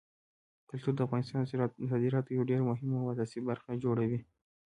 کلتور 0.69 0.93
د 0.95 0.99
افغانستان 1.07 1.39
د 1.41 1.45
صادراتو 1.91 2.33
یوه 2.35 2.47
ډېره 2.49 2.63
مهمه 2.69 2.95
او 2.99 3.07
اساسي 3.13 3.39
برخه 3.49 3.71
جوړوي. 3.83 4.19